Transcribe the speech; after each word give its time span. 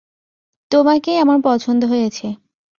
তোমাকেই 0.71 1.17
আমার 1.17 1.37
পছন্দ 1.43 1.81
হয়েছে। 1.83 2.27